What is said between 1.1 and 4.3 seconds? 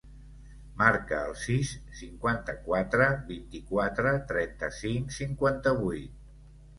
el sis, cinquanta-quatre, vint-i-quatre,